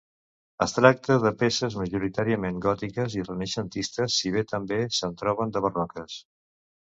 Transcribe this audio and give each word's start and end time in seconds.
Es 0.65 0.71
tracta 0.75 1.17
de 1.25 1.31
peces 1.41 1.75
majoritàriament 1.81 2.57
gòtiques 2.63 3.17
i 3.19 3.27
renaixentistes, 3.27 4.17
si 4.23 4.33
bé 4.39 4.43
també 4.55 4.81
se'n 5.01 5.15
troben 5.23 5.55
de 5.59 5.65
barroques. 5.69 6.19